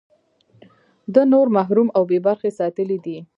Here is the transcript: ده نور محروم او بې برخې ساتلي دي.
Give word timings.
ده 1.13 1.21
نور 1.33 1.47
محروم 1.57 1.87
او 1.95 2.03
بې 2.09 2.19
برخې 2.27 2.49
ساتلي 2.59 2.97
دي. 3.05 3.17